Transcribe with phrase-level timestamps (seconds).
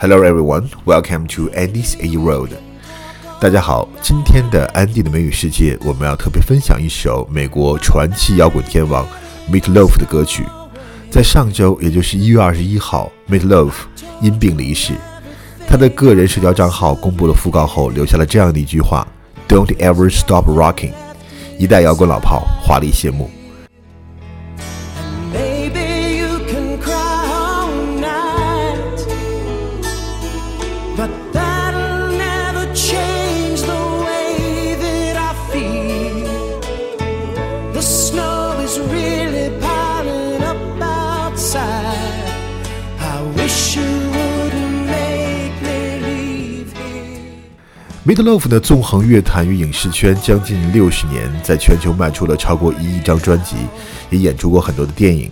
[0.00, 2.50] Hello everyone, welcome to Andy's A Road。
[3.40, 9.04] 大家好，今天的安迪的美语世界，我们要特别分享一首美国传奇摇滚天王
[9.50, 10.44] Meat Loaf 的歌曲。
[11.10, 13.72] 在上周，也就是一月二十一号，Meat Loaf
[14.20, 14.94] 因病离世。
[15.66, 19.04] 他的个人社交账号公布了讣告后，留下了这样的一句话
[19.48, 20.92] ：“Don't ever stop rocking。”
[21.58, 23.28] 一代摇滚老炮华丽谢幕。
[48.04, 53.54] Meatloaf 的纵横乐坛与影视圈将近六十年，在全球卖出了超过一亿张专辑，
[54.10, 55.30] 也演出过很多的电影。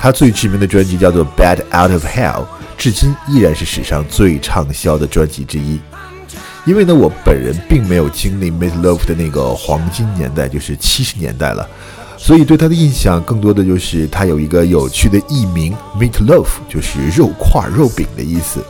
[0.00, 2.44] 他最知名的专辑叫做《Bad Out of Hell》，
[2.76, 5.80] 至今依然是史上最畅销的专辑之一。
[6.64, 11.64] 因为呢，我本人并没有经历 Meatloaf 的那个黄金年代，就是七十年代了，
[12.18, 18.60] 所以对他的印象更多的就是他有一个有趣的艺名 Meatloaf，就是肉块、肉饼的意思。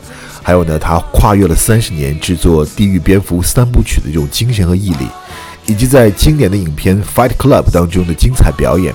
[0.43, 5.07] 还有呢，他跨越了三十年制作《地狱蝙蝠》三部曲的这种精神和毅力，
[5.65, 8.93] 以及在经典的影片《Fight Club》当中的精彩表演。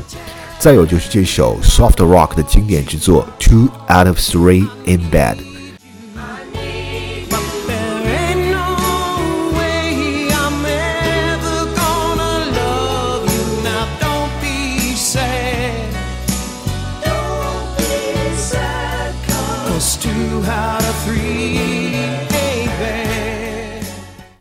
[0.62, 5.34] 再有就是这首 Soft Rock 的经典之作《Two Out of Three in Bed》。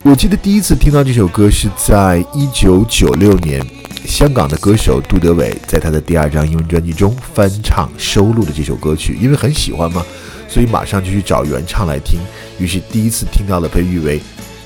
[0.04, 3.66] 我记得第一次听到这首歌是在一九九六年，
[4.06, 10.06] 香港的歌手杜德伟在他的第二张英文专辑中翻唱收录的这首歌曲，因为很喜欢嘛，
[10.48, 12.20] 所以马上就去找原唱来听。
[12.60, 14.20] 于是第一次听到了被誉为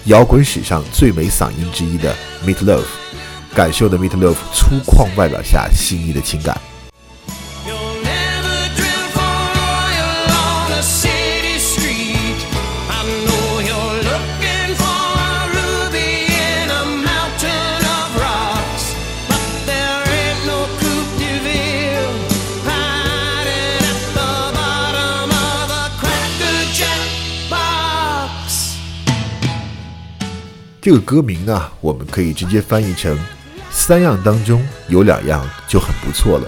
[0.05, 2.13] 摇滚史上最美嗓音之一的
[2.45, 2.85] Meat Loaf，
[3.53, 6.59] 感受的 Meat Loaf 粗犷外表下细腻的情感。
[30.85, 33.17] 这个歌名呢，我们可以直接翻译成
[33.73, 36.47] “三样当中有两样就很不错了”。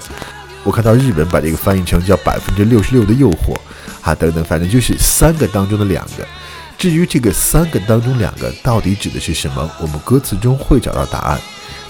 [0.64, 3.58] 我看到日本把这个翻译成叫“百分之六十六的诱惑”，
[4.03, 6.28] 啊等等，反正就是三个当中的两个。
[6.78, 11.40] 至于这个三个当中两个到底指的是什么，我们歌词中会找到答案。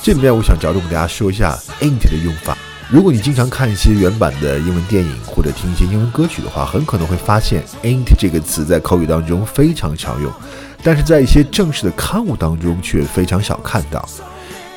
[0.01, 2.57] 这里面我想着重给大家说一下 “int” 的用法。
[2.89, 10.31] 如果你经常看一些原版的英文电影或者听一些英文歌曲的话，很可能会发现 “int” 这个词在口语当中非常常用。
[10.83, 14.07] 但是在一些正式的刊物当中却非常少看到。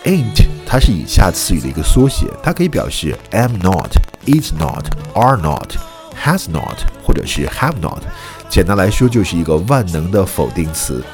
[0.04, 3.92] Ain't 它是以下词语的一个缩写，它可以表示 am not,
[4.26, 5.76] is not, are not,
[6.16, 8.02] has not，或者是 have not。
[8.48, 11.04] 简单来说就是一个万能的否定词。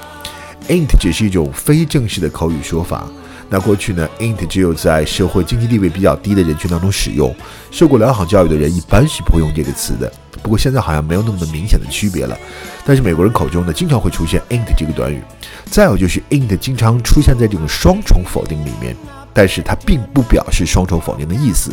[0.69, 3.07] Ain't 只是一种非正式的口语说法。
[3.49, 7.35] 那过去呢，ain't 只有在社会经济地位比较低的人群当中使用，
[7.71, 10.13] 受过良好教育的人一般是不会用这个词的。
[10.43, 12.37] 不过现在好像没有那么明显的区别了。
[12.85, 15.23] 但是美国人口中呢，经常会出现 ain't 这个短语。
[15.71, 18.95] 再有就是 ain't 经常出现在这种双重否定里面，
[19.33, 21.73] 但是它并不表示双重否定的意思。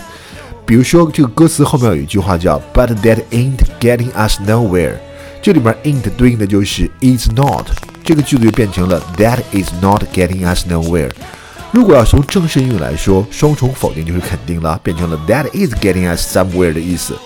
[0.66, 4.96] 比如说这个歌词后面有一句话叫 But that ain't getting us nowhere，
[5.42, 7.68] 这里面 ain't 对应的就是 is not，
[8.04, 11.12] 这个句子就变成了 That is not getting us nowhere。
[11.72, 17.18] 如果要从正式英语来说，双重否定就是肯定了，变成了 That is getting us somewhere 的意思。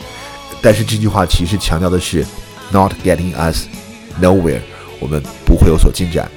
[0.62, 2.26] 但是这句话其实强调的是
[2.72, 3.66] Not getting us
[4.22, 4.62] nowhere，
[5.00, 6.30] 我们不会有所进展。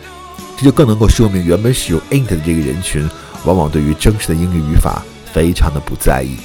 [0.56, 3.08] 这就更能够说明原本使用 int 的这个人群，
[3.44, 5.02] 往往对于真实的英语语法
[5.32, 6.36] 非常的不在意。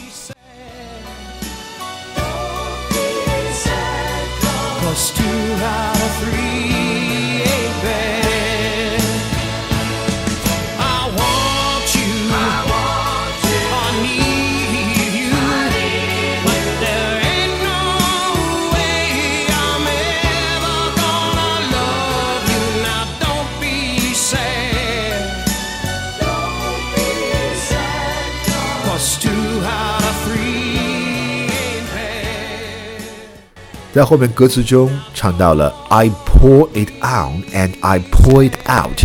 [33.96, 39.00] 在后面歌词中唱到了 "I pour it on and I pour it out"，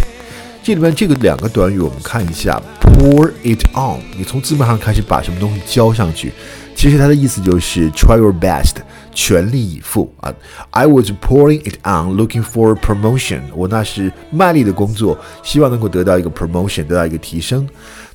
[0.64, 6.32] 这里面这个两个短语我们看一下 pour it on，你从字面上开始把什么东西浇上去，
[6.74, 8.78] 其实它的意思就是 try your best，
[9.14, 10.34] 全力以赴啊。
[10.70, 13.42] I was pouring it on, looking for promotion。
[13.54, 17.64] 我那是卖力的工作，希望能够得到一个 promotion，得到一个提升。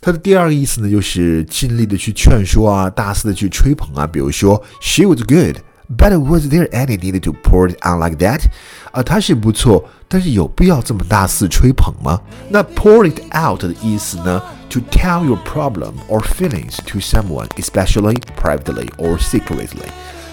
[0.02, 4.06] 它的第二个意思呢，就是尽力的去劝说啊，大肆的去吹捧啊。
[4.06, 5.56] 比如说，She was good。
[5.89, 8.45] But was there any need to pour it on like that？
[8.93, 12.21] 啊，它是不错，但是有必要这么大肆吹捧吗？
[12.49, 14.41] 那 pour it out 的意思呢？
[14.71, 19.89] To tell your problem or feelings to someone, especially privately or secretly，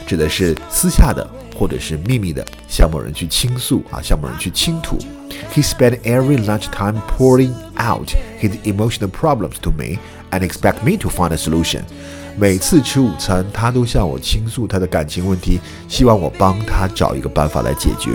[0.05, 1.27] 指的是私下的
[1.57, 4.99] 或者是秘密的向某人去倾诉啊，向某人去倾吐。
[5.55, 9.97] He spent every lunchtime pouring out his emotional problems to me
[10.32, 11.82] and expect me to find a solution.
[12.36, 18.10] 每次吃午餐，他都向我倾诉他的感情问题，希望我帮他找一个办法来解决。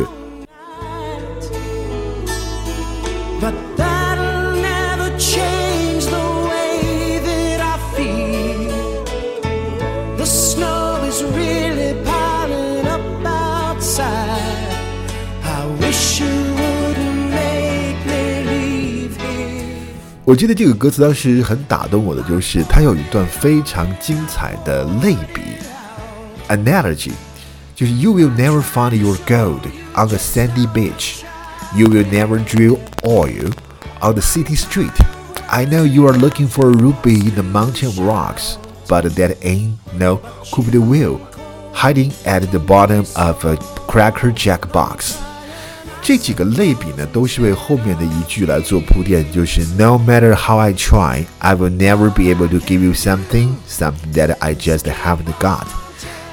[20.26, 25.42] 我记得这个歌词当时很打动我的，就是它有一段非常精彩的类比，
[26.48, 27.10] analogy，
[27.74, 29.62] 就是 You will never find your gold
[29.94, 31.22] on the sandy beach.
[31.74, 33.50] You will never drill oil
[34.00, 34.92] on the city street.
[35.48, 38.58] I know you are looking for a ruby in the mountain of rocks,
[38.88, 40.20] but that ain't no
[40.52, 41.20] Cupid wheel
[41.72, 43.56] hiding at the bottom of a
[43.88, 45.16] Cracker Jack box.
[46.07, 53.49] 这几个类比呢，都是为后面的一句来做铺垫，就是 No matter how I try, I will never be able to give you something,
[53.67, 55.65] something that I just haven't got。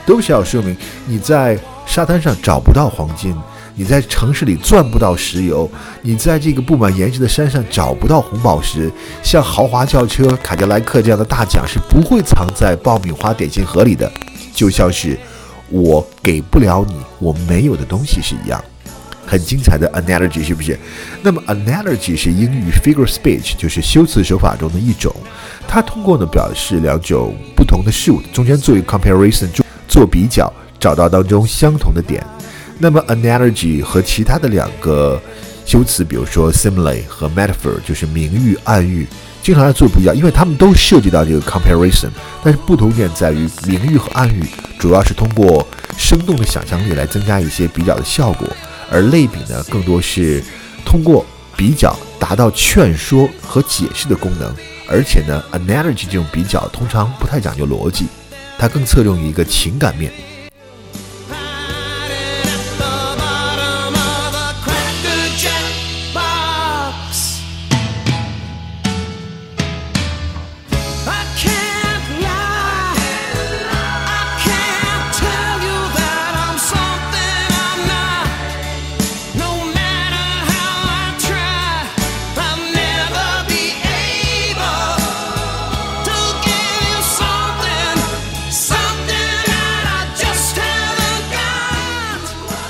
[0.07, 0.77] 都是要说明
[1.09, 3.35] 你在沙滩上找不到黄金，
[3.75, 5.69] 你在城市里钻不到石油，
[6.03, 8.89] 你在这个布满岩石的山上找不到红宝石。
[9.25, 14.09] 像豪华轿车、卡迪莱克这样的大奖是不会藏在爆米花点心盒里的，
[14.55, 15.19] 就像是
[15.69, 18.63] 我给不了你我没有的东西是一样。
[19.27, 20.79] 很精彩的 analogy 是不是？
[21.23, 25.15] 那么 analogy 是英语 figure speech，就是修辞手法中的一种。
[25.67, 29.49] 它通过呢表示两种不同的事物中间做一个 comparison，
[29.89, 32.25] 做比较，找到当中相同的点。
[32.79, 35.21] 那么 analogy 和其他的两个
[35.65, 39.07] 修辞，比如说 simile 和 metaphor，就是明喻、暗喻，
[39.43, 42.11] 经常要做比较，因为它们都涉及到这个 comparison。
[42.43, 44.45] 但是不同点在于，明喻和暗喻
[44.79, 45.67] 主要是通过
[45.97, 48.47] 生动的想象力来增加一些比较的效果。
[48.91, 50.43] 而类比呢，更多是
[50.85, 51.25] 通过
[51.57, 54.55] 比较达到劝说和解释的功能，
[54.89, 58.07] 而且呢，analogy 这种比较通常不太讲究逻辑，
[58.59, 60.13] 它更侧重于一个情感面。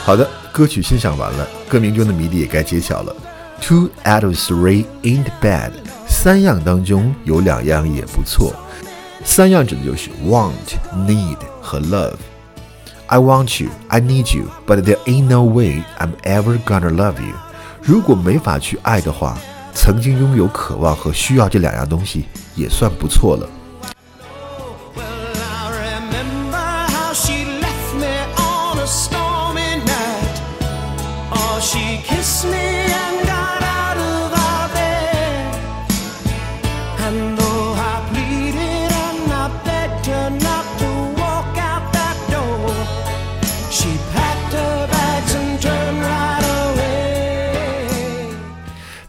[0.04, 3.16] 好的，歌曲欣赏完了，歌名中的谜底也该揭晓了。
[3.58, 5.70] Two out of three ain't bad，
[6.06, 8.52] 三样当中有两样也不错。
[9.24, 10.52] 三样指的就是 want、
[11.06, 12.16] need 和 love。
[13.06, 17.34] I want you, I need you, but there ain't no way I'm ever gonna love you。
[17.80, 19.38] 如果没法去爱的话，
[19.74, 23.48] 曾经拥有渴望和需要这两样东西也算不错了。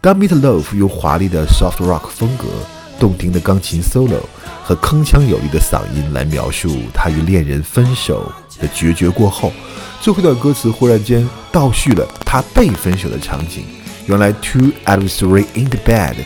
[0.05, 2.45] 当 Meat Loaf 用华丽的 soft rock 风格、
[2.99, 4.19] 动听的钢琴 solo
[4.63, 9.51] 和铿锵有力的嗓音来描述他与恋人分手的决绝过后，
[9.99, 13.65] 最后一段歌词忽然间倒叙了他被分手的场景。
[14.05, 16.17] 原来 Two out of three in the bed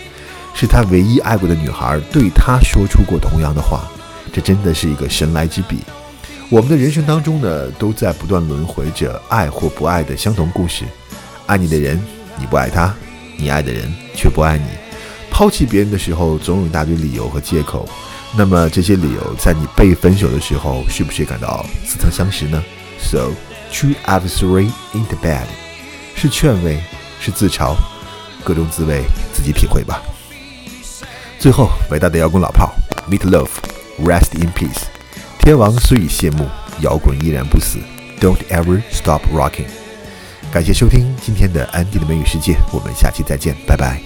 [0.53, 3.83] 是他唯一爱过的女孩对他说出过同样的话。
[4.33, 5.77] 这真的是一个神来之笔。
[6.49, 10.83] 我们的人生当中呢，都在不断轮回着爱或不爱的相同故事。
[11.45, 11.97] 爱你的人，
[12.37, 12.93] 你不爱他。
[13.39, 14.65] 你爱的人却不爱你，
[15.31, 17.87] 抛弃别人的时候总有一大堆理由和借口。
[18.37, 22.63] 那么这些理由在你被分手的时候，是不是感到似曾相识呢
[23.01, 23.31] ？So
[23.71, 25.45] two out of three ain't bad，
[26.15, 26.79] 是劝慰，
[27.19, 27.75] 是自嘲，
[28.43, 29.03] 各种滋味
[29.33, 30.01] 自己体会吧。
[31.39, 32.71] 最后，伟大的摇滚老炮
[33.09, 34.83] Meat Loaf，Rest in Peace。
[35.39, 36.47] 天王虽已谢幕，
[36.81, 37.79] 摇滚依然不死。
[38.19, 39.78] Don't ever stop rocking。
[40.51, 44.01] 感谢收听今天的安迪的美女世界，我们下期再见，拜拜。